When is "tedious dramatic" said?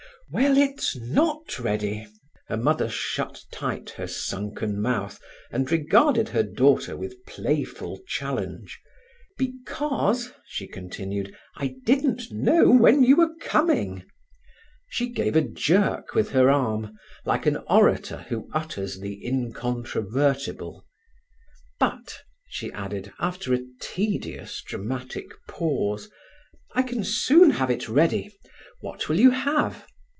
23.81-25.25